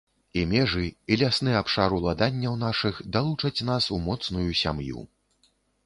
[0.39, 5.11] І межы, і лясны абшар уладанняў нашых далучаць нас у моцную сям'ю.